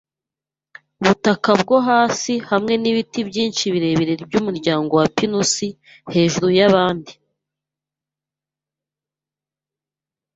[1.03, 5.67] butaka bwo hasi, hamwe nibiti byinshi birebire byumuryango wa pinusi,
[6.13, 7.13] hejuru yabandi-